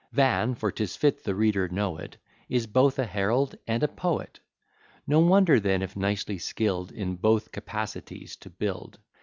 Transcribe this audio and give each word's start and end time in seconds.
Van 0.11 0.55
(for 0.55 0.71
'tis 0.71 0.95
fit 0.95 1.23
the 1.23 1.35
reader 1.35 1.69
know 1.69 1.95
it) 1.97 2.17
Is 2.49 2.65
both 2.65 2.97
a 2.97 3.05
Herald 3.05 3.53
and 3.67 3.83
a 3.83 3.87
Poet; 3.87 4.39
No 5.05 5.19
wonder 5.19 5.59
then 5.59 5.83
if 5.83 5.95
nicely 5.95 6.39
skill'd 6.39 6.91
In 6.91 7.15
both 7.17 7.51
capacities 7.51 8.35
to 8.37 8.49
build. 8.49 8.97